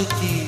[0.00, 0.39] आज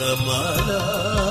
[0.00, 1.29] का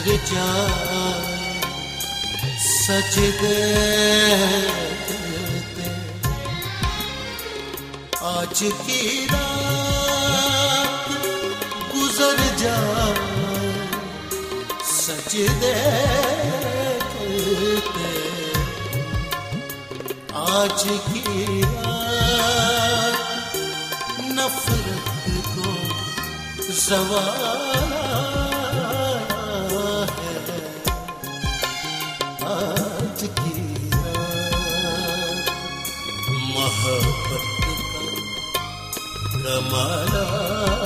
[0.00, 1.60] गुजर जाए
[2.64, 3.56] सजदे
[5.08, 5.88] करते
[8.28, 11.10] आज की रात
[11.92, 13.28] गुजर जाए
[14.92, 15.74] सजदे
[17.12, 18.12] करते
[20.48, 23.20] आज की रात
[24.38, 25.06] नफरत
[25.52, 25.70] को
[26.84, 27.99] जवाल
[39.50, 40.79] का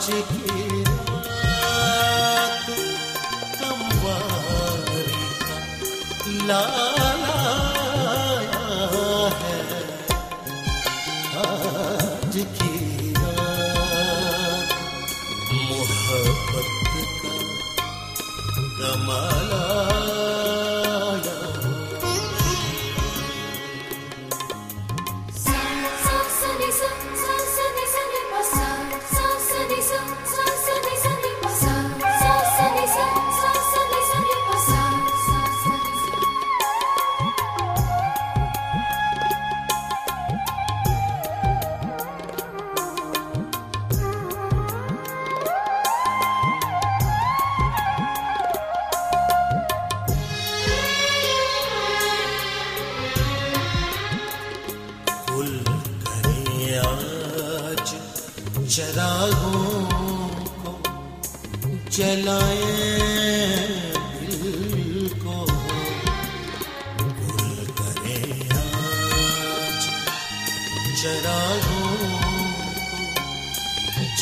[0.00, 2.68] आज की रात
[3.60, 5.04] कमवारी
[5.42, 5.58] का
[6.46, 7.09] लाला
[59.20, 60.70] चरागों को
[61.90, 62.68] जलाए
[64.20, 65.36] दिल को।
[67.18, 67.50] गुल
[67.80, 68.20] करे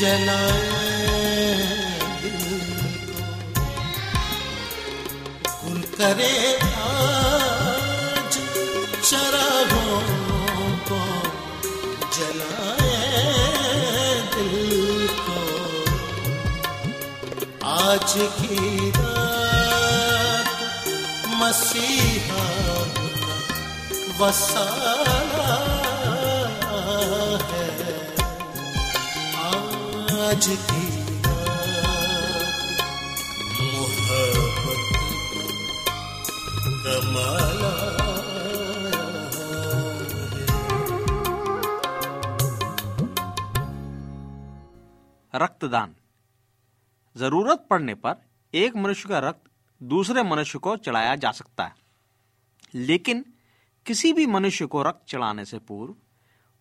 [0.01, 0.59] जलाए
[2.23, 2.51] दिल
[3.07, 3.23] को
[5.99, 6.35] करे
[17.89, 20.49] आज की रात
[21.41, 22.45] मसीहा
[24.21, 25.55] वसाया
[27.49, 27.69] है।
[30.29, 30.85] आज की
[45.35, 45.95] रक्तदान।
[47.19, 48.15] ज़रूरत पड़ने पर
[48.55, 49.51] एक मनुष्य का रक्त
[49.81, 51.75] दूसरे मनुष्य को चढ़ाया जा सकता है।
[52.75, 53.25] लेकिन
[53.87, 55.95] किसी भी मनुष्य को रक्त चढ़ाने से पूर्व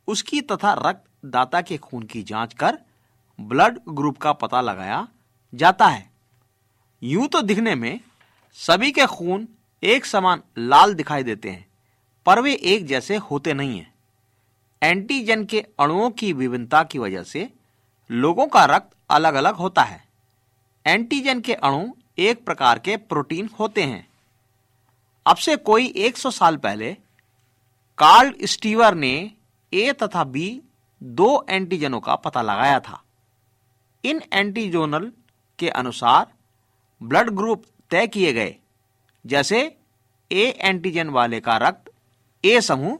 [0.07, 2.77] उसकी तथा रक्त दाता के खून की जाँच कर
[3.39, 5.07] ब्लड ग्रुप का पता लगाया
[5.53, 6.09] जाता है।
[7.01, 7.99] यूँ तो दिखने में
[8.57, 9.47] सभी के खून
[9.83, 11.65] एक समान लाल दिखाई देते हैं,
[12.25, 13.93] पर वे एक जैसे होते नहीं हैं।
[14.81, 17.49] एंटीजन के अणुओं की विभिन्नता की वजह से
[18.09, 20.06] लोगों का रक्त अलग अलग होता है।
[20.87, 21.87] एंटीजन के अणु
[22.19, 24.07] एक प्रकार के प्रोटीन होते हैं।
[25.25, 26.93] अब से कोई 100 साल पहले,
[27.97, 29.11] कार्ल स्टीवर ने
[29.73, 30.61] ए तथा बी
[31.01, 33.01] दो एंटीजनों का पता लगाया था।
[34.03, 35.11] इन एंटीजोनल
[35.59, 36.27] के अनुसार
[37.01, 38.55] ब्लड ग्रुप तय किए गए,
[39.25, 39.59] जैसे
[40.31, 41.91] ए एंटीजन वाले का रक्त
[42.43, 42.97] ए समूह,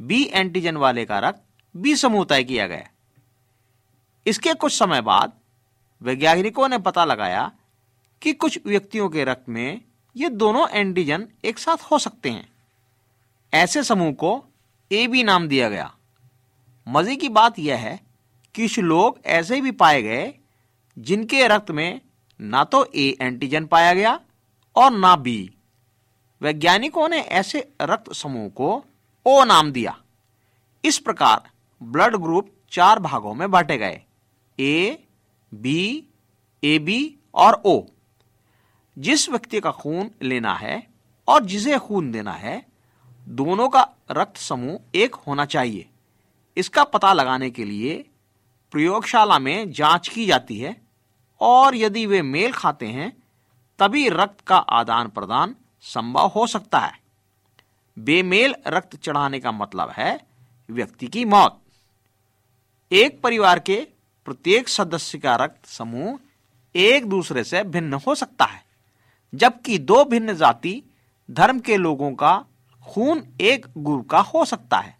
[0.00, 1.42] बी एंटीजन वाले का रक्त
[1.74, 2.88] बी समूह तय किया गया।
[4.26, 5.32] इसके कुछ समय बाद
[6.02, 7.50] वैज्ञानिकों ने पता लगाया
[8.22, 9.80] कि कुछ व्यक्तियों के रक्त में
[10.16, 12.48] ये दोनों एंटीजन एक साथ हो सकते हैं।
[13.52, 14.44] ऐसे समूह को
[14.92, 15.92] ए बी नाम दिया गया।
[16.88, 18.00] मज़े की बात यह है
[18.54, 20.34] कि कुछ लोग ऐसे भी पाए गए
[20.98, 22.00] जिनके रक्त में
[22.40, 24.20] ना तो ए एंटीजन पाया गया
[24.76, 25.50] और ना बी।
[26.42, 28.84] वैज्ञानिकों ने ऐसे रक्त समूह को
[29.26, 29.96] ओ नाम दिया।
[30.84, 31.50] इस प्रकार
[31.82, 34.00] ब्लड ग्रुप चार भागों में बांटे गए।
[34.58, 35.04] ए
[35.54, 36.04] बी,
[36.64, 37.82] ए, बी और ओ।
[38.98, 40.86] जिस व्यक्ति का खून लेना है
[41.28, 42.66] और जिसे खून देना है,
[43.28, 45.88] दोनों का रक्त समूह एक होना चाहिए।
[46.56, 48.04] इसका पता लगाने के लिए
[48.72, 50.82] प्रयोगशाला में जाँच की जाती है
[51.40, 53.22] और यदि वे मेल खाते हैं,
[53.78, 56.98] तभी रक्त का आदान प्रदान संभव हो सकता है।
[57.98, 60.26] बेमेल रक्त चढ़ाने का मतलब है
[60.70, 61.60] व्यक्ति की मौत।
[62.92, 63.88] एक परिवार के
[64.28, 66.18] प्रत्येक सदस्य का रक्त समूह
[66.74, 68.62] एक दूसरे से भिन्न हो सकता है,
[69.32, 70.82] जबकि दो भिन्न जाति
[71.28, 72.32] धर्म के लोगों का
[72.86, 74.96] खून एक गुरु का हो सकता है।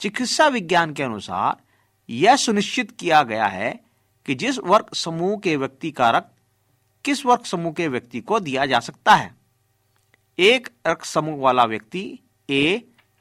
[0.00, 1.56] चिकित्सा विज्ञान के अनुसार
[2.08, 3.72] यह सुनिश्चित किया गया है
[4.26, 6.32] कि जिस वर्ग समूह के व्यक्ति का रक्त
[7.04, 9.34] किस वर्ग समूह के व्यक्ति को दिया जा सकता है।
[10.38, 12.18] एक रक्त समूह वाला व्यक्ति
[12.48, 12.78] ए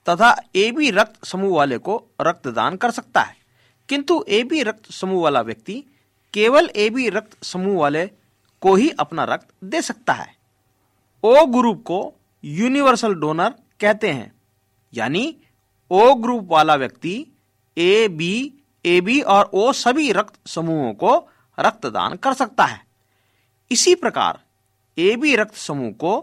[0.08, 3.38] तथा ए बी रक्त समूह वाले को रक्तदान कर सकता है।
[3.90, 5.84] किंतु ए बी रक्त समूह वाला व्यक्ति
[6.34, 8.06] केवल ए बी रक्त समूह वाले
[8.62, 10.36] को ही अपना रक्त दे सकता है।
[11.24, 12.00] ओ ग्रुप को
[12.44, 14.32] यूनिवर्सल डोनर कहते हैं।
[14.94, 15.36] यानी
[15.92, 17.16] ओ ग्रुप वाला व्यक्ति
[17.78, 18.54] ए बी
[18.86, 21.18] ए बी और ओ सभी रक्त समूहों को
[21.58, 22.82] रक्तदान कर सकता है।
[23.72, 24.40] इसी प्रकार
[24.98, 26.14] ए बी रक्त समूह को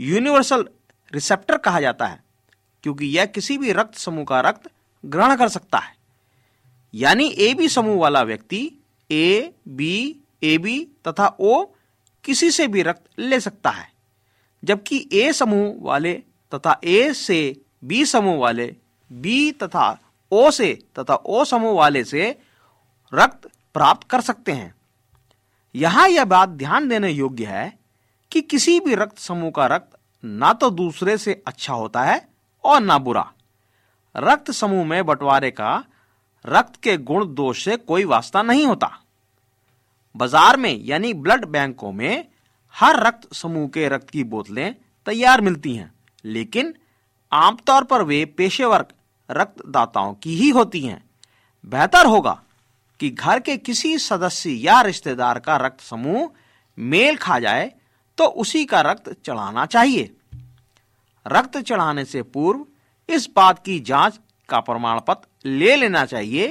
[0.00, 0.68] यूनिवर्सल
[1.12, 2.22] रिसेप्टर कहा जाता है,
[2.84, 4.70] क्योंकि यह किसी भी रक्त समूह का रक्त
[5.04, 5.96] ग्रहण कर सकता है।
[6.94, 8.60] यानी ए बी समूह वाला व्यक्ति
[9.10, 9.94] ए बी
[10.42, 10.78] ए बी
[11.08, 11.62] तथा ओ
[12.24, 13.86] किसी से भी रक्त ले सकता है।
[14.62, 16.12] जबकि ए समूह वाले
[16.52, 17.40] तथा ए से
[17.84, 18.66] बी समूह वाले
[19.10, 19.98] बी तथा
[20.32, 22.30] ओ से तथा ओ समूह वाले से
[23.12, 24.74] रक्त प्राप्त कर सकते हैं।
[25.74, 27.72] यहाँ यह बात ध्यान देने योग्य है
[28.30, 32.20] कि किसी भी रक्त समूह का रक्त ना तो दूसरे से अच्छा होता है
[32.64, 33.30] और ना बुरा।
[34.14, 35.84] रक्त समूह में बंटवारे का
[36.44, 38.90] रक्त के गुण दोष से कोई वास्ता नहीं होता।
[40.14, 42.24] बाज़ार में, यानी ब्लड बैंकों में,
[42.74, 44.74] हर रक्त समूह के रक्त की बोतलें
[45.06, 45.92] तैयार मिलती हैं,
[46.24, 46.74] लेकिन
[47.32, 48.84] आमतौर पर वे पेशेवर
[49.28, 51.02] रक्तदाताओं की ही होती हैं।
[51.64, 52.40] बेहतर होगा
[53.00, 56.28] कि घर के किसी सदस्य या रिश्तेदार का रक्त समूह
[56.78, 57.72] मेल खा जाए
[58.18, 60.14] तो उसी का रक्त चढ़ाना चाहिए।
[61.26, 62.66] रक्त चढ़ाने से पूर्व
[63.08, 64.18] इस बात की जाँच
[64.48, 66.48] का प्रमाण पत्र ले लेना चाहिए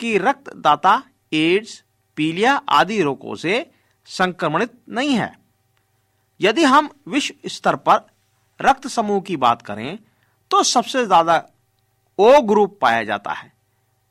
[0.00, 1.02] कि रक्तदाता,
[1.32, 1.82] एड्स,
[2.18, 3.70] पीलिया आदि रोगों से
[4.08, 5.32] संक्रमणित नहीं है।
[6.40, 8.00] यदि हम विश्व स्तर पर
[8.60, 9.98] रक्त समूह की बात करें
[10.50, 11.42] तो सबसे ज़्यादा
[12.18, 13.52] ओ ग्रुप पाया जाता है,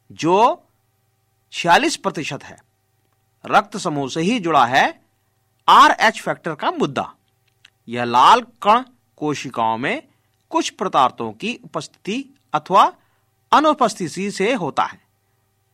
[0.09, 0.63] जो
[1.53, 2.57] 46 प्रतिशत है।
[3.45, 4.83] रक्त समूह से ही जुड़ा है
[5.67, 7.11] आर एच फैक्टर का मुद्दा।
[7.87, 8.83] यह लाल कण
[9.17, 10.03] कोशिकाओं में
[10.51, 12.91] कुछ पदार्थों की उपस्थिति अथवा
[13.55, 14.99] अनुपस्थिति से होता है।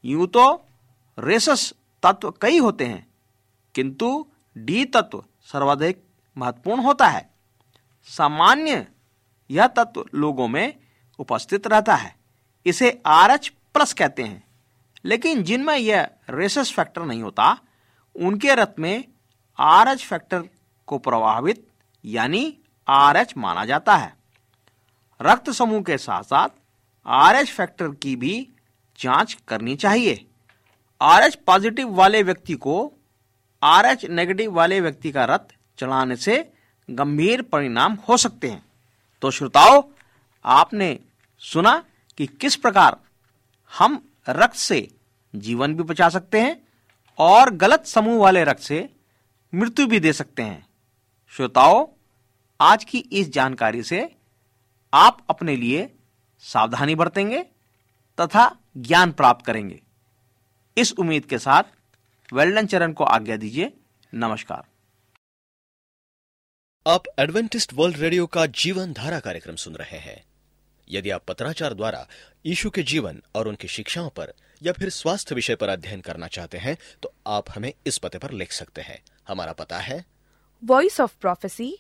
[0.04, 0.46] यूँ तो
[1.18, 1.74] रेसस
[2.04, 3.08] तत्व कई होते हैं,
[3.76, 6.04] किंतु डी तत्व सर्वाधिक
[6.38, 7.30] महत्वपूर्ण होता है।
[8.10, 8.86] सामान्य
[9.50, 10.74] यह तत्व लोगों में
[11.20, 12.16] उपस्थित रहता है,
[12.66, 14.44] इसे आर एच प्लस कहते हैं।
[15.06, 17.58] लेकिन जिनमें यह रेसस फैक्टर नहीं होता,
[18.16, 19.04] उनके रथ में
[19.60, 20.44] आर एच फैक्टर
[20.88, 21.68] को प्रभावित,
[22.06, 22.58] यानी
[22.88, 24.14] आर एच माना जाता है।
[25.20, 26.50] रक्त समूह के साथ साथ
[27.06, 28.48] आर एच फैक्टर की भी
[29.00, 30.26] जाँच करनी चाहिए।
[31.02, 32.94] आर एच पॉजिटिव वाले व्यक्ति को
[33.64, 36.38] आर एच नेगेटिव वाले व्यक्ति का रथ चढ़ाने से
[36.90, 38.64] गंभीर परिणाम हो सकते हैं।
[39.22, 39.82] तो श्रोताओं,
[40.46, 41.00] आपने
[41.42, 41.84] सुना
[42.18, 42.98] कि किस प्रकार
[43.72, 44.88] हम रक्त से
[45.34, 46.62] जीवन भी बचा सकते हैं
[47.20, 48.90] और गलत समूह वाले रक्त से
[49.54, 50.66] मृत्यु भी दे सकते हैं।
[51.34, 51.86] श्रोताओं,
[52.60, 54.16] आज की इस जानकारी से
[54.94, 55.90] आप अपने लिए
[56.44, 57.44] सावधानी बरतेंगे
[58.18, 59.82] तथा ज्ञान प्राप्त करेंगे।
[60.78, 61.64] इस उम्मीद के साथ
[62.34, 63.74] वेल्डन चरण को आज्ञा दीजिए।
[64.14, 64.64] नमस्कार।
[66.86, 70.24] आप एडवेंटिस्ट वर्ल्ड रेडियो का जीवन धारा कार्यक्रम सुन रहे हैं।
[70.90, 72.08] यदि आप पत्राचार द्वारा
[72.46, 76.58] यीशु के जीवन और उनकी शिक्षाओं पर या फिर स्वास्थ्य विषय पर अध्ययन करना चाहते
[76.58, 80.06] हैं तो आप हमें इस पते पर लिख सकते हैं। हमारा पता है
[80.64, 81.78] वॉइस ऑफ़ प्रोफेसी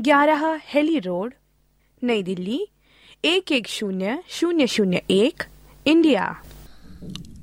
[0.00, 1.34] ग्यारह हेली रोड
[2.02, 2.66] नई दिल्ली
[3.26, 5.42] एक एक शून्य शून्य शून्य एक,
[5.86, 6.42] इंडिया।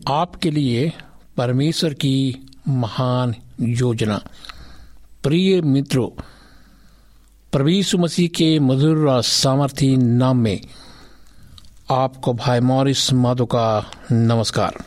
[0.07, 0.91] आपके लिए
[1.37, 4.21] परमेश्वर की महान योजना।
[5.23, 6.21] प्रिय मित्रों
[7.67, 10.61] यीशु मसीह के मधुर और सामर्थी नाम में
[11.91, 14.83] आपको भाई मॉरिस माधो का नमस्कार।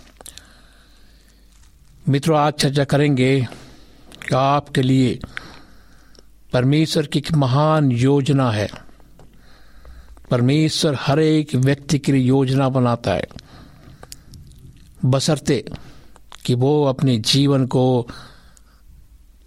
[2.08, 3.46] मित्रों, आज चर्चा करेंगे
[4.36, 5.20] आपके लिए
[6.52, 8.85] परमेश्वर की महान योजना है।
[10.30, 13.26] परमेश्वर हर एक व्यक्ति के लिए योजना बनाता है।
[15.04, 15.64] बसरते
[16.44, 18.08] कि वो अपने जीवन को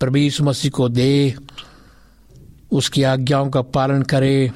[0.01, 1.35] परमेश मसीह को दे,
[2.71, 4.51] उसकी आज्ञाओं का पालन करे,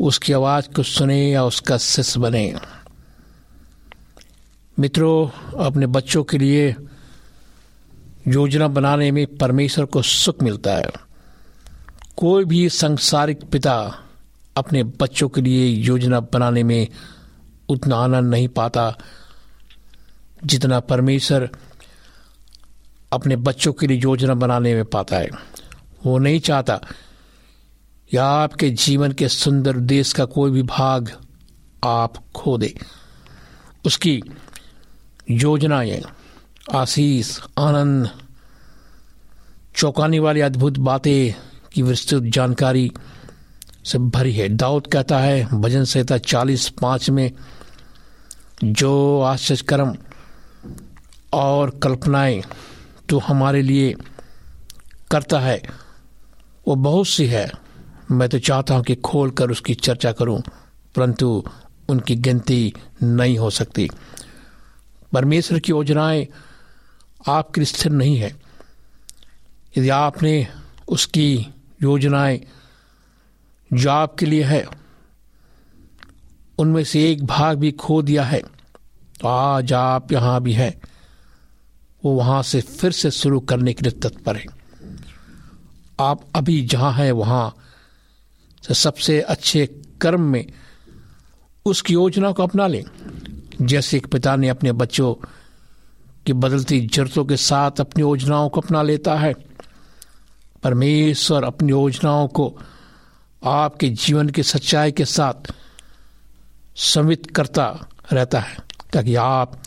[0.00, 2.54] उसकी आवाज़ को सुने या उसका शिष्य बने।
[4.78, 5.28] मित्रों,
[5.64, 6.76] अपने बच्चों के लिए
[8.28, 10.86] योजना बनाने में परमेश्वर को सुख मिलता है।
[12.16, 14.03] कोई भी संसारिक पिता
[14.56, 16.88] अपने बच्चों के लिए योजना बनाने में
[17.68, 18.98] उतना आनंद नहीं पाता
[20.44, 21.50] जितना परमेश्वर
[23.12, 25.30] अपने बच्चों के लिए योजना बनाने में पाता है।
[26.06, 26.80] वो नहीं चाहता
[28.14, 31.12] या आपके जीवन के सुंदर देश का कोई भी भाग
[31.84, 32.74] आप खो दे।
[33.86, 34.22] उसकी
[35.30, 36.02] योजनाएँ,
[36.74, 38.10] आशीष, आनंद,
[39.76, 41.34] चौंकाने वाली अद्भुत बातें
[41.72, 42.92] की विस्तृत जानकारी
[43.84, 47.30] से भरी है। दाऊद कहता है, भजन संहिता चालीस पाँच में,
[48.64, 49.96] जो आश्चर्यकर्म
[51.32, 52.42] और कल्पनाएँ
[53.08, 53.94] तो हमारे लिए
[55.10, 55.60] करता है,
[56.66, 57.50] वो बहुत सी है।
[58.10, 60.40] मैं तो चाहता हूँ कि खोल कर उसकी चर्चा करूँ,
[60.94, 61.44] परंतु
[61.88, 62.72] उनकी गिनती
[63.02, 63.88] नहीं हो सकती।
[65.12, 66.26] परमेश्वर की योजनाएँ
[67.28, 68.30] आपके स्थिर नहीं है।
[69.78, 70.46] यदि आपने
[70.88, 71.34] उसकी
[71.82, 72.40] योजनाएँ
[73.74, 74.64] जो आपके लिए है,
[76.58, 78.40] उनमें से एक भाग भी खो दिया है
[79.20, 80.74] तो आज आप यहाँ भी हैं।
[82.04, 84.44] वो वहाँ से फिर से शुरू करने के लिए तत्पर है।
[86.00, 87.54] आप अभी जहाँ हैं, वहाँ
[88.62, 89.66] से सबसे अच्छे
[90.00, 90.46] कर्म में
[91.66, 92.84] उसकी योजना को अपना लें।
[93.62, 95.14] जैसे एक पिता ने अपने बच्चों
[96.26, 99.32] की बदलती जरूरतों के साथ अपनी योजनाओं को अपना लेता है।
[100.62, 102.52] परमेश्वर अपनी योजनाओं को
[103.44, 105.54] आपके जीवन की सच्चाई के साथ
[106.76, 108.56] समित करता रहता है।
[108.92, 109.62] ताकि आप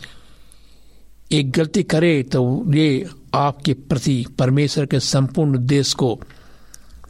[1.32, 6.22] एक गलती करें तो ये आपके प्रति परमेश्वर के संपूर्ण उद्देश्य को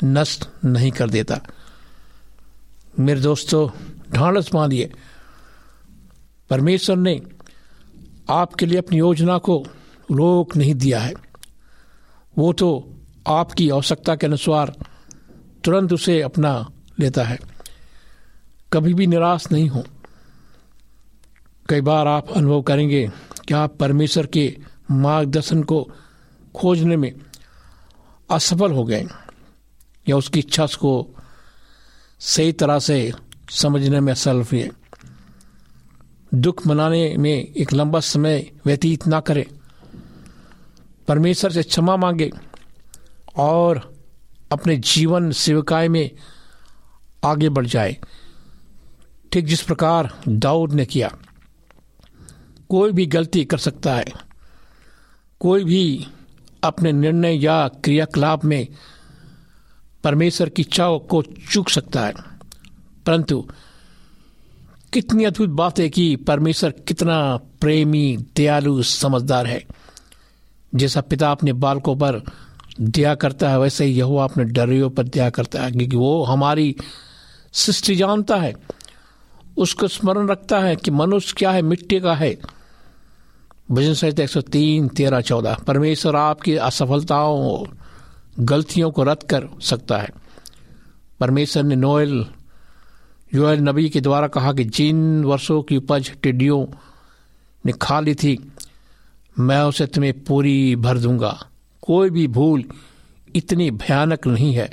[0.04, 1.40] नष्ट नहीं कर देता।
[3.00, 3.70] मेरे दोस्तों,
[4.14, 4.94] ढांढस बांधिए।
[6.50, 7.22] परमेश्वर ने
[8.30, 9.66] आपके लिए अपनी योजना को
[10.12, 11.14] रोक नहीं दिया है।
[12.38, 12.94] वो तो
[13.28, 14.76] आपकी आवश्यकता के अनुसार
[15.68, 17.40] तुरंत उसे अपना लेता है।
[18.74, 19.84] कभी भी निराश नहीं हो।
[21.70, 23.12] कई बार आप अनुभव करेंगे
[23.48, 24.58] कि आप परमेश्वर के
[24.92, 25.92] मार्गदर्शन को
[26.56, 27.16] खोजने में
[28.32, 29.06] असफल हो गए
[30.10, 31.16] या उसकी इच्छा को
[32.20, 33.12] सही तरह से
[33.52, 34.70] समझने में असफल हुए।
[36.34, 39.46] दुख मनाने में एक लंबा समय व्यतीत ना करें।
[41.08, 42.32] परमेश्वर से क्षमा मांगे
[43.36, 43.97] और
[44.52, 46.12] अपने जीवन सेवकाय में
[47.26, 47.98] आगे बढ़ जाए।
[49.34, 51.18] ठीक जिस प्रकार दाऊद ने किया।
[52.70, 54.06] कोई भी गलती कर सकता है।
[55.40, 56.08] कोई भी
[56.64, 58.68] अपने निर्णय या क्रियाकलाप में
[60.04, 62.14] परमेश्वर की इच्छा को चूक सकता है।
[63.06, 63.48] परंतु
[64.94, 69.66] कितनी अद्भुत बात है कि परमेश्वर कितना प्रेमी, दयालु, समझदार है।
[70.76, 72.22] जैसा पिता अपने बालकों पर
[72.82, 76.76] दया करता है, वैसे ही यह अपने डरियों पर दिया करता है, क्योंकि वो हमारी
[77.54, 78.56] सृष्टि जानता है।
[79.58, 82.38] उसको स्मरण रखता है कि मनुष्य क्या है, मिट्टी का है।
[83.72, 87.66] भजन संहिता एक सौ तीन, तेरह, चौदह, परमेश्वर आपकी असफलताओं
[88.40, 90.10] गलतियों को रद्द कर सकता है।
[91.20, 92.26] परमेश्वर ने नोएल,
[93.34, 96.66] योएल नबी के द्वारा कहा कि जिन वर्षों की उपज टिड्डियों
[97.66, 98.52] ने खा ली थी,
[99.40, 101.46] मैं उसे तुम्हें पूरी भर दूँगा।
[101.88, 102.64] कोई भी भूल
[103.36, 104.70] इतनी भयानक नहीं है।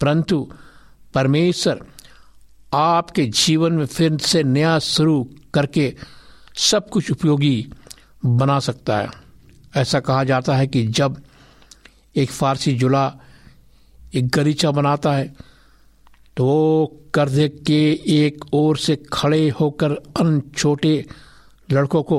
[0.00, 0.48] परंतु
[1.14, 1.80] परमेश्वर
[2.74, 5.94] आपके जीवन में फिर से नया शुरू करके
[6.56, 7.72] सब कुछ उपयोगी
[8.24, 9.08] बना सकता है।
[9.76, 11.20] ऐसा कहा जाता है कि जब
[12.16, 13.12] एक फारसी जुला
[14.14, 15.34] एक गरीचा बनाता है
[16.36, 21.06] तो वो कर्जे के एक ओर से खड़े होकर अन छोटे
[21.72, 22.18] लड़कों को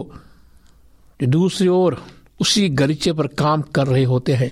[1.23, 2.03] दूसरी ओर
[2.41, 4.52] उसी गरीचे पर काम कर रहे होते हैं।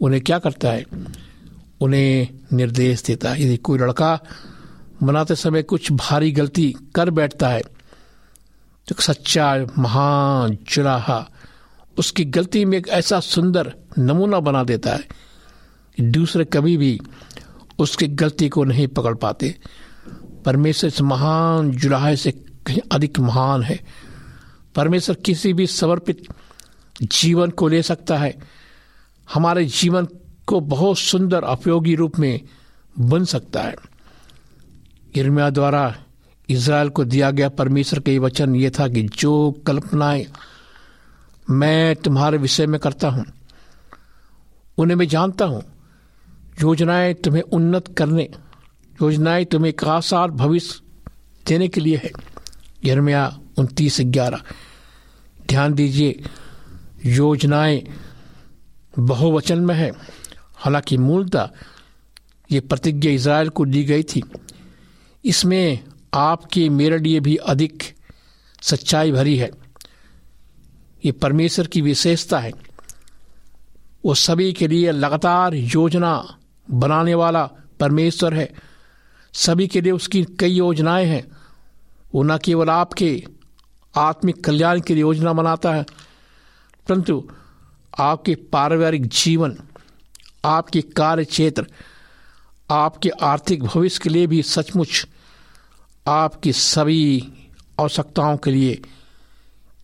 [0.00, 0.86] उन्हें क्या करता है?
[1.80, 4.18] उन्हें निर्देश देता है। यदि कोई लड़का
[5.02, 7.62] बनाते समय कुछ भारी गलती कर बैठता है
[8.88, 11.28] तो सच्चा, महान, चुराहा,
[11.98, 15.04] उसकी गलती में एक ऐसा सुंदर नमूना बना देता है
[15.96, 17.00] कि दूसरे कभी भी
[17.78, 19.54] उसकी गलती को नहीं पकड़ पाते।
[20.44, 22.30] परमेश्वर इस महान जुराहे से
[22.66, 23.80] कहीं अधिक महान है।
[24.74, 26.22] परमेश्वर किसी भी समर्पित
[27.02, 28.38] जीवन को ले सकता है।
[29.34, 30.08] हमारे जीवन
[30.46, 32.40] को बहुत सुंदर उपयोगी रूप में
[32.98, 33.74] बन सकता है।
[35.14, 35.96] इर्मिया द्वारा
[36.48, 40.26] इसराइल को दिया गया परमेश्वर के वचन ये था कि जो कल्पनाएँ
[41.50, 43.24] मैं तुम्हारे विषय में करता हूँ,
[44.78, 45.62] उन्हें मैं जानता हूँ।
[46.62, 48.28] योजनाएँ तुम्हें उन्नत करने,
[49.02, 50.80] योजनाएँ तुम्हें एक आसार भविष्य
[51.48, 52.10] देने के लिए है।
[52.84, 54.40] यरमिया उनतीस ग्यारह।
[55.48, 56.24] ध्यान दीजिए
[57.06, 57.84] योजनाएँ
[58.98, 59.92] बहुवचन में है।
[60.56, 61.50] हालाँकि मूलतः
[62.50, 64.22] ये प्रतिज्ञा इसराइल को दी गई थी।
[65.24, 65.84] इसमें
[66.14, 67.82] आपके मेरे लिए भी अधिक
[68.62, 69.50] सच्चाई भरी है।
[71.04, 72.52] ये परमेश्वर की विशेषता है।
[74.04, 76.38] वो सभी के लिए लगातार योजना
[76.70, 78.52] बनाने वाला परमेश्वर है।
[79.32, 81.30] सभी के लिए उसकी कई योजनाएँ हैं।
[82.14, 83.24] वो न केवल आपके
[83.96, 85.86] आत्मिक कल्याण की योजना बनाता है
[86.88, 87.28] परंतु
[88.00, 89.56] आपके पारिवारिक जीवन,
[90.44, 91.66] आपके कार्य क्षेत्र
[92.70, 95.06] आपके आर्थिक भविष्य के लिए भी सचमुच
[96.06, 97.32] आपकी सभी
[97.80, 98.82] आवश्यकताओं के लिए,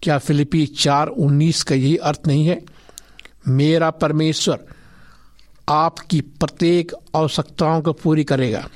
[0.02, 2.62] क्या फिलिपी चार उन्नीस का यही अर्थ नहीं है?
[3.48, 4.66] मेरा परमेश्वर
[5.68, 8.68] आपकी प्रत्येक आवश्यकताओं को पूरी करेगा।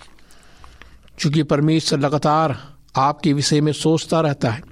[1.18, 4.62] क्योंकि परमेश्वर लगातार आपके विषय में सोचता रहता है,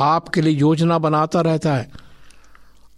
[0.00, 2.07] आपके लिए योजना बनाता रहता है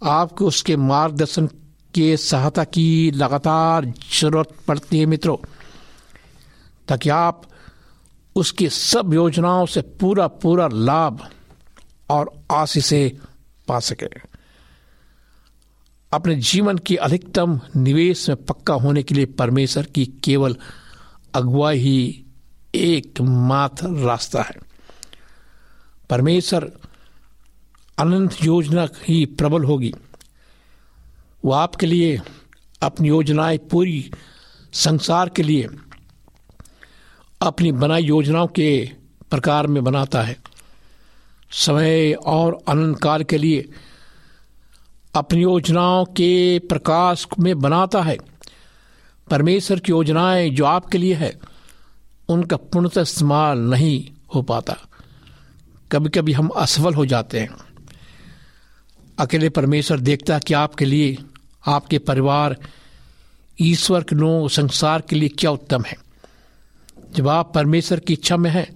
[0.03, 1.47] आपको उसके मार्गदर्शन
[1.93, 3.85] के सहायता की लगातार
[4.19, 5.37] ज़रूरत पड़ती है मित्रों,
[6.87, 7.43] ताकि आप
[8.35, 11.29] उसकी सब योजनाओं से पूरा पूरा लाभ
[12.09, 13.11] और आशीषें
[13.67, 14.07] पा सके।
[16.13, 20.55] अपने जीवन की अधिकतम निवेश में पक्का होने के लिए परमेश्वर की केवल
[21.33, 22.25] अगुवाई ही
[22.75, 24.55] एकमात्र रास्ता है।
[26.09, 26.71] परमेश्वर
[28.01, 29.93] अनंत योजना ही प्रबल होगी।
[31.45, 32.21] वो आपके लिए,
[32.81, 34.11] अपनी योजनाएँ पूरी
[34.73, 35.67] संसार के लिए
[37.41, 38.89] अपनी बनाई योजनाओं के
[39.29, 40.37] प्रकार में बनाता है।
[41.51, 43.69] समय और अनंत काल के लिए
[45.15, 48.17] अपनी योजनाओं के प्रकाश में बनाता है।
[49.29, 51.39] परमेश्वर की योजनाएँ जो आपके लिए है,
[52.29, 54.77] उनका पूर्णतः इस्तेमाल नहीं हो पाता।
[55.91, 57.70] कभी कभी हम असफल हो जाते हैं।
[59.21, 61.17] अकेले परमेश्वर देखता कि आपके लिए,
[61.67, 62.55] आपके परिवार,
[63.61, 65.97] ईश्वर के नो संसार के लिए क्या उत्तम है।
[67.15, 68.67] जब आप परमेश्वर की इच्छा में हैं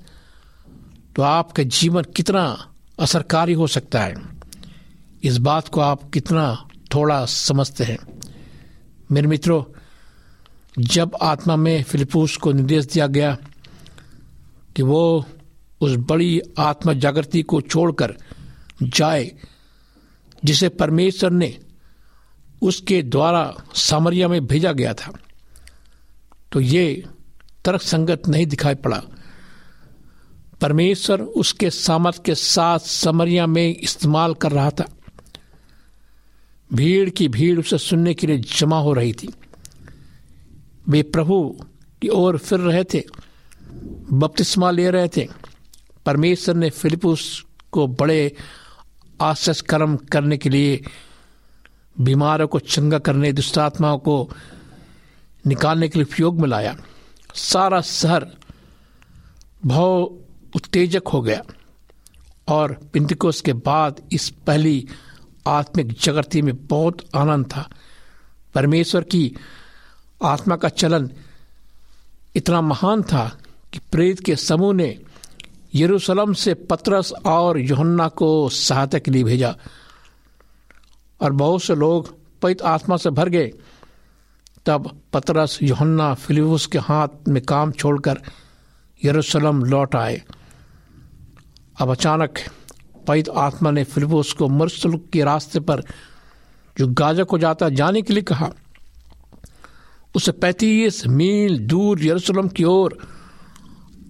[1.16, 4.16] तो आपका जीवन कितना असरकारी हो सकता है।
[5.24, 7.98] इस बात को आप कितना थोड़ा समझते हैं।
[9.12, 9.64] मेरे मित्रों,
[10.80, 13.38] जब आत्मा में फिलिपूस को निर्देश दिया गया
[14.76, 15.26] कि वो
[15.82, 18.16] उस बड़ी आत्मा जागृति को छोड़कर
[18.84, 19.32] जाए
[20.44, 21.58] जिसे परमेश्वर ने
[22.62, 25.12] उसके द्वारा सामरिया में भेजा गया था
[26.52, 27.04] तो ये
[27.66, 29.02] तर्क संगत नहीं दिखाई पड़ा।
[30.62, 34.86] परमेश्वर उसके सामर्थ के साथ समरिया में इस्तेमाल कर रहा था।
[36.74, 39.34] भीड़ की भीड़ उसे सुनने के लिए जमा हो रही थी।
[40.90, 41.58] वे प्रभु
[42.02, 43.04] की ओर फिर रहे थे,
[44.12, 45.28] बपतिस्मा ले रहे थे।
[46.06, 48.36] परमेश्वर ने फिलिपुस को बड़े
[49.22, 50.86] आश्चर्य कर्म करने के लिए,
[52.02, 54.32] बीमारों को चंगा करने, दुष्टात्माओं को
[55.48, 56.78] निकालने के लिए उपयोग में लाया।
[57.36, 58.28] सारा शहर
[59.66, 61.44] बहुत उत्तेजक हो गया
[62.48, 64.88] और पिंतकोस के बाद इस पहली
[65.48, 67.70] आत्मिक जगती में बहुत आनंद था।
[68.56, 69.36] परमेश्वर की
[70.24, 71.12] आत्मा का चलन
[72.36, 73.38] इतना महान था
[73.74, 75.00] कि प्रेत के समूह ने
[75.76, 79.56] यरूशलेम से पतरस और योहन्ना को सहायता के लिए भेजा।
[81.22, 83.54] और बहुत से लोग पवित्र आत्मा से भर गए।
[84.66, 88.22] तब पतरस, योहन्ना फिलिपस के हाथ में काम छोड़कर
[89.06, 90.24] यरूशलेम लौट आए।
[91.82, 92.34] अब अचानक
[93.08, 95.82] पवित्र आत्मा ने फिलिपस को मरुस्थल के रास्ते पर,
[96.78, 98.50] जो गाजा को जाता जाने के लिए कहा,
[100.16, 103.15] उसे पैंतीस मील दूर यरूशलेम की ओर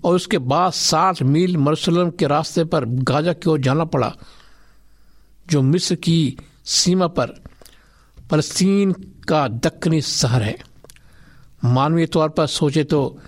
[0.05, 4.13] और उसके बाद साठ मील मरुसलम के रास्ते पर गाजा की ओर जाना पड़ा,
[5.49, 7.43] जो मिस्र की सीमा पर
[8.31, 8.91] फलस्तीन
[9.27, 10.57] का दक्कनी शहर है।
[11.63, 13.19] मानवीय तौर पर सोचे तो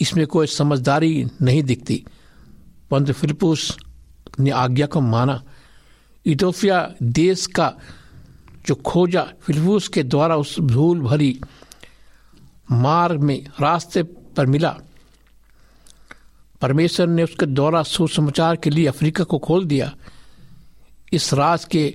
[0.00, 2.04] इसमें कोई समझदारी नहीं दिखती।
[2.90, 3.76] परंतु फिलिपुस
[4.40, 5.42] ने आज्ञा को माना।
[6.26, 7.72] इथोपिया देश का
[8.66, 11.40] जो खोजा फिलिपुस के द्वारा उस धूल भरी
[12.72, 14.76] मार्ग में रास्ते पर मिला
[16.60, 19.92] परमेश्वर ने उसके द्वारा सुसमाचार के लिए अफ्रीका को खोल दिया।
[21.12, 21.88] इस राज के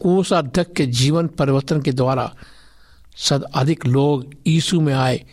[0.00, 2.32] कोषाध्यक्ष के जीवन परिवर्तन के द्वारा
[3.16, 5.24] सद अधिक लोग यीशु में आए,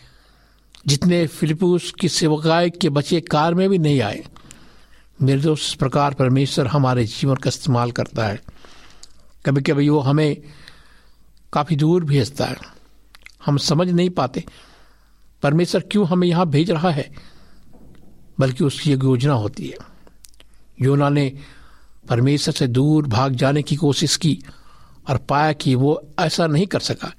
[0.86, 4.24] जितने फिलिपूस की सेवकाई के बचे कार में भी नहीं आए।
[5.22, 8.40] मेरे दोस्त, इस प्रकार परमेश्वर हमारे जीवन का इस्तेमाल करता है।
[9.46, 10.36] कभी कभी वो हमें
[11.52, 12.56] काफ़ी दूर भेजता है।
[13.46, 14.44] हम समझ नहीं पाते,
[15.42, 17.10] परमेश्वर क्यों हमें यहाँ भेज रहा है?
[18.40, 19.76] बल्कि उसकी एक योजना होती है।
[20.82, 21.38] योना ने
[22.08, 24.42] परमेश्वर से दूर भाग जाने की कोशिश की
[25.08, 27.12] और पाया कि वो ऐसा नहीं कर सका।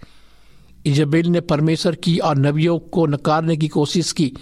[0.86, 4.34] इजबेल ने परमेश्वर की और नबियों को नकारने की कोशिश की,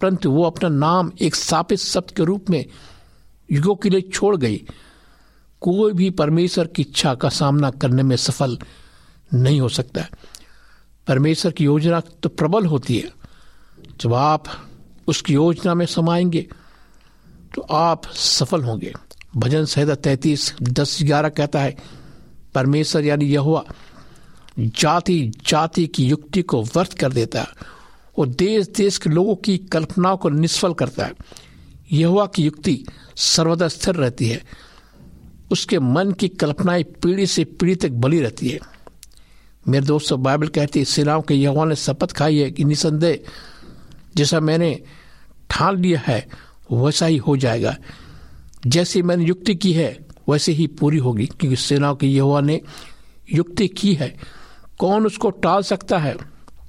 [0.00, 2.64] परंतु वो अपना नाम एक सापित शब्द के रूप में
[3.52, 4.62] युगों के लिए छोड़ गई।
[5.60, 8.58] कोई भी परमेश्वर की इच्छा का सामना करने में सफल
[9.34, 10.06] नहीं हो सकता।
[11.06, 13.12] परमेश्वर की योजना तो प्रबल होती है।
[14.00, 14.44] जब आप
[15.10, 16.48] उसकी योजना में समाएँगे
[17.54, 18.92] तो आप सफल होंगे।
[19.36, 21.76] भजन संहिता तैतीस, दस, ग्यारह कहता है,
[22.54, 23.64] परमेश्वर यानी यह हुआ
[24.58, 27.48] जाति जाति की युक्ति को व्यर्थ कर देता है
[28.18, 31.12] और देश देश के लोगों की कल्पनाओं को निष्फल करता है।
[31.92, 32.84] यहुआ की युक्ति
[33.16, 34.44] सर्वदा स्थिर रहती है।
[35.50, 38.58] उसके मन की कल्पनाएँ पीढ़ी से पीढ़ी तक बली रहती है।
[39.68, 43.20] मेरे दोस्तों, बाइबल कहती है, सेनाओं के यहुआ ने शपथ खाई है कि निसंदेह,
[44.16, 44.82] जैसा मैंने
[45.50, 46.28] ठान लिया है,
[46.72, 47.76] वैसा ही हो जाएगा।
[48.66, 52.60] जैसे मैंने युक्ति की है, वैसे ही पूरी होगी, क्योंकि सेनाओं के यहुआ ने
[53.32, 54.16] युक्ति की है।
[54.78, 56.16] कौन उसको टाल सकता है?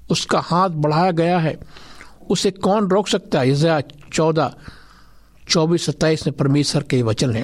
[0.09, 1.59] उसका हाथ बढ़ाया गया है।
[2.29, 3.51] उसे कौन रोक सकता है?
[3.51, 3.81] इसरा
[4.13, 4.53] चौदह,
[5.49, 7.43] चौबीस, सत्ताईस में परमेश्वर के वचन है।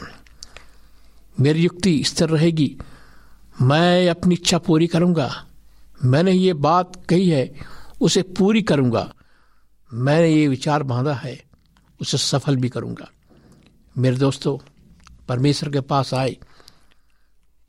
[1.40, 2.78] मेरी युक्ति स्थिर रहेगी।
[3.62, 5.46] मैं अपनी इच्छा पूरी करूँगा।
[6.06, 7.54] मैंने ये बात कही है,
[8.02, 9.14] उसे पूरी करूँगा।
[9.94, 11.44] मैंने ये विचार बांधा है,
[12.02, 13.12] उसे सफल भी करूँगा।
[13.98, 14.58] मेरे दोस्तों,
[15.28, 16.38] परमेश्वर के पास आए।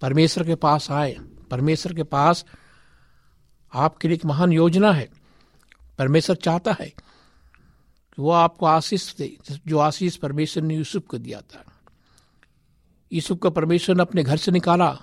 [0.00, 1.16] परमेश्वर के पास आए।
[1.50, 2.44] परमेश्वर के पास
[3.74, 5.08] आपके लिए एक महान योजना है।
[5.98, 11.40] परमेश्वर चाहता है कि वो आपको आशीष दे, जो आशीष परमेश्वर ने यूसुफ को दिया
[11.40, 11.64] था।
[13.12, 14.98] यूसुफ को परमेश्वर ने अपने घर से निकाला,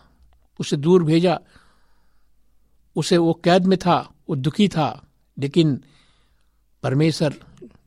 [0.59, 1.39] उसे दूर भेजा।
[2.95, 5.07] उसे वो कैद में था, वो दुखी था,
[5.39, 5.83] लेकिन
[6.85, 7.33] परमेश्वर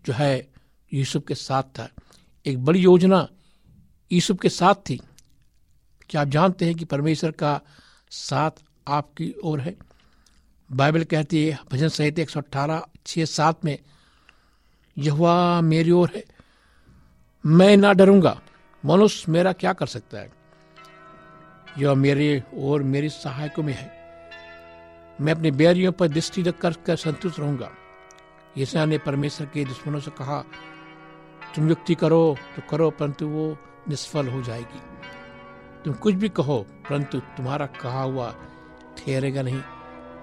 [0.07, 0.49] जो है
[0.93, 1.89] यूसुफ के साथ था।
[2.47, 3.29] एक बड़ी योजना
[4.13, 5.01] यूसुफ के साथ थी।
[6.11, 7.61] क्या आप जानते हैं कि परमेश्वर का
[8.11, 8.51] साथ
[8.89, 9.77] आपकी ओर है?
[10.73, 13.79] बाइबल कहती है भजन सहित एक सौ अट्ठारह छः सात में
[14.99, 16.25] यहुआ मेरी ओर है
[17.47, 18.41] मैं ना डरूँगा।
[18.85, 20.33] मनुष्य मेरा क्या कर सकता है?
[21.79, 23.91] यह मेरे और मेरी सहायकों में है।
[25.21, 27.71] मैं अपनी बैरियों पर दृष्टि रख कर, संतुष्ट रहूँगा।
[28.59, 30.45] यशा ने परमेश्वर के दुश्मनों से कहा,
[31.55, 33.57] तुम युक्ति करो तो करो, परंतु वो
[33.89, 34.81] निष्फल हो जाएगी।
[35.85, 38.35] तुम कुछ भी कहो, परंतु तुम्हारा कहा हुआ
[38.99, 39.61] ठहरेगा नहीं,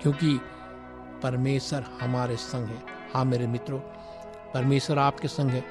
[0.02, 0.39] क्योंकि
[1.24, 3.80] परमेश्वर हमारे संग है। हाँ मेरे मित्रों,
[4.54, 5.63] परमेश्वर आपके संग है।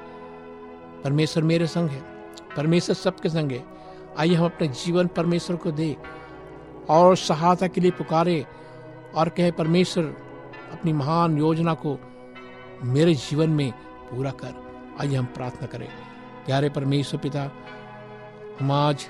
[1.02, 2.00] परमेश्वर मेरे संग है।
[2.56, 3.64] परमेश्वर सबके संग है।
[4.18, 5.96] आइए हम अपने जीवन परमेश्वर को दे
[6.88, 8.46] और सहायता के लिए पुकारे
[9.14, 10.04] और कहे, परमेश्वर,
[10.72, 11.98] अपनी महान योजना को
[12.82, 13.72] मेरे जीवन में
[14.10, 14.64] पूरा कर।
[15.00, 15.88] आइए हम प्रार्थना करें।
[16.46, 17.50] प्यारे परमेश्वर पिता,
[18.60, 19.06] हम आज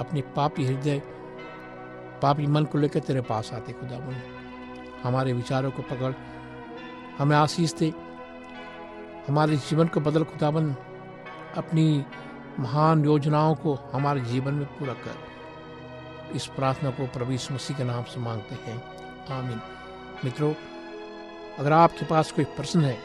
[0.00, 0.98] अपने पापी हृदय,
[2.22, 4.22] पापी मन को लेकर तेरे पास आते खुदा
[5.02, 6.12] हमारे विचारों को पकड़,
[7.18, 7.92] हमें आशीष दे।
[9.28, 10.76] हमारे जीवन को बदल खुदाबंद
[11.56, 12.04] अपनी
[12.60, 15.16] महान योजनाओं को हमारे जीवन में पूरा कर।
[16.34, 18.84] इस प्रार्थना को प्रभु मसीह के नाम से मांगते हैं।
[19.26, 19.60] आमीन।
[20.24, 20.54] मित्रों
[21.58, 22.98] अगर आपके पास कोई प्रश्न है,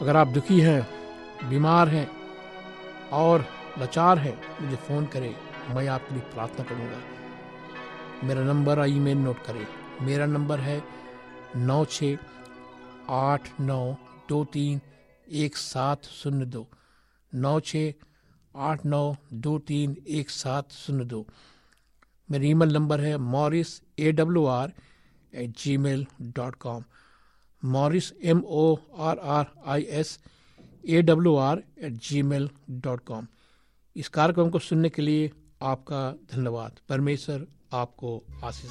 [0.00, 0.86] अगर आप दुखी हैं,
[1.48, 2.08] बीमार हैं,
[3.12, 3.44] और
[3.78, 5.34] लाचार हैं, मुझे फ़ोन करें,
[5.74, 7.00] मैं आपके लिए प्रार्थना करूँगा।
[8.24, 9.66] मेरा नंबर आई ईमेल नोट करें।
[10.02, 10.82] मेरा नंबर है
[11.56, 12.16] नौ छ
[13.10, 13.96] आठ नौ
[14.28, 14.80] दो तीन
[15.32, 16.66] एक सात शून्य दो।
[17.34, 17.76] नौ छ
[18.56, 21.26] आठ नौ दो तीन एक सात शून्य दो।
[22.30, 24.72] मेरा ईमेल नंबर है Morris A W R
[25.32, 26.84] at Gmail dot com
[27.74, 28.64] Morris M O
[29.08, 30.18] R R I S
[30.84, 31.92] A W R at
[32.32, 32.48] Gmail
[32.86, 33.26] dot com
[33.96, 35.30] इस कार्यक्रम को सुनने के लिए
[35.62, 36.00] आपका
[36.34, 38.70] धन्यवाद। परमेश्वर आपको आशीष